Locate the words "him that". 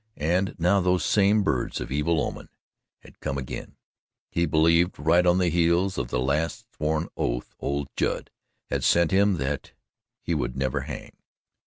9.11-9.73